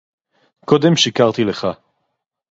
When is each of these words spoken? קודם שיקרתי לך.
קודם 0.65 0.95
שיקרתי 0.95 1.43
לך. 1.43 1.67